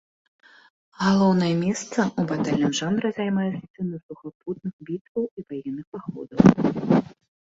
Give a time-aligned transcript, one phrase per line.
[0.99, 6.41] Галоўнае месца ў батальным жанры займаюць сцэны сухапутных, бітваў і ваенных паходаў.